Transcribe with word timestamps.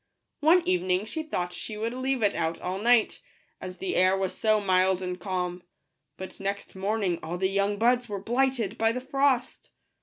One 0.39 0.67
evening 0.67 1.05
she 1.05 1.21
thought 1.21 1.53
she 1.53 1.77
would 1.77 1.93
leave 1.93 2.23
it 2.23 2.33
out 2.33 2.59
all 2.59 2.79
night, 2.79 3.21
as 3.61 3.77
the 3.77 3.95
air 3.95 4.17
was 4.17 4.33
so 4.33 4.59
mild 4.59 5.03
and 5.03 5.19
calm; 5.19 5.61
but 6.17 6.39
next 6.39 6.75
morning 6.75 7.19
all 7.21 7.37
the 7.37 7.49
young 7.49 7.77
buds 7.77 8.09
were 8.09 8.17
blighted 8.19 8.79
by 8.79 8.93
the 8.93 8.99
frost. 9.01 9.69